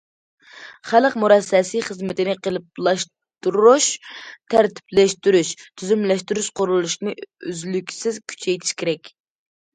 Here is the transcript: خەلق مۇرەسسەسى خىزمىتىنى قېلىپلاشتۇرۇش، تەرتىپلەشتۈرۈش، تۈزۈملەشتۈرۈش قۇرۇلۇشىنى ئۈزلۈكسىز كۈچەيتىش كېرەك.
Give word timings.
خەلق 0.91 1.17
مۇرەسسەسى 1.23 1.81
خىزمىتىنى 1.89 2.33
قېلىپلاشتۇرۇش، 2.47 3.91
تەرتىپلەشتۈرۈش، 4.55 5.53
تۈزۈملەشتۈرۈش 5.69 6.51
قۇرۇلۇشىنى 6.63 7.17
ئۈزلۈكسىز 7.29 8.21
كۈچەيتىش 8.33 8.75
كېرەك. 8.83 9.15